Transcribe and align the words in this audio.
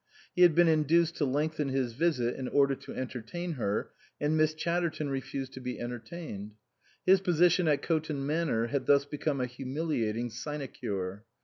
He 0.35 0.41
had 0.41 0.55
been 0.55 0.67
induced 0.67 1.15
to 1.17 1.25
lengthen 1.25 1.69
his 1.69 1.93
visit 1.93 2.35
in 2.35 2.47
order 2.47 2.73
to 2.73 2.95
entertain 2.95 3.51
her, 3.51 3.91
and 4.19 4.35
Miss 4.35 4.55
Chatterton 4.55 5.09
refused 5.11 5.53
to 5.53 5.59
be 5.59 5.79
entertained. 5.79 6.53
His 7.05 7.21
position 7.21 7.67
at 7.67 7.83
Coton 7.83 8.25
Manor 8.25 8.65
had 8.69 8.87
thus 8.87 9.05
become 9.05 9.39
a 9.39 9.45
humiliating 9.45 10.31
sinecure. 10.31 11.23